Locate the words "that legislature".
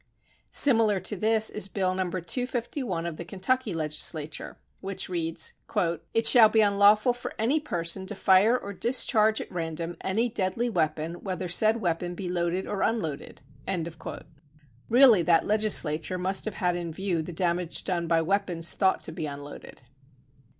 15.21-16.17